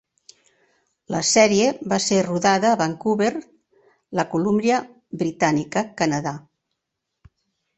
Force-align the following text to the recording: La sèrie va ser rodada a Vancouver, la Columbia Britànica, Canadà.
La 1.15 1.19
sèrie 1.31 1.67
va 1.91 1.99
ser 2.05 2.17
rodada 2.27 2.71
a 2.71 2.79
Vancouver, 2.79 3.29
la 4.21 4.27
Columbia 4.33 4.81
Britànica, 5.23 5.85
Canadà. 6.01 6.35